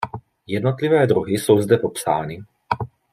Jednotlivé 0.47 1.07
druhy 1.07 1.33
jsou 1.33 1.59
zde 1.61 1.77
popsány. 1.77 2.41